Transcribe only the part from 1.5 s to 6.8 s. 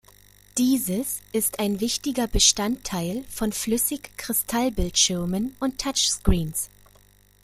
ein wichtiger Bestandteil von Flüssigkristallbildschirmen und Touchscreens.